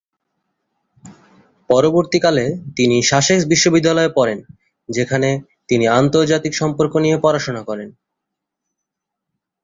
পরবর্তীকালে 1.69 2.45
তিনি 2.77 2.97
সাসেক্স 3.01 3.43
বিশ্ববিদ্যালয়ে 3.45 4.15
পড়েন, 4.17 4.39
যেখানে 4.89 5.29
তিনি 5.69 5.85
আন্তর্জাতিক 5.99 6.53
সম্পর্ক 6.55 6.93
নিয়ে 6.97 7.17
পড়াশোনা 7.17 7.61
করেন। 7.63 7.89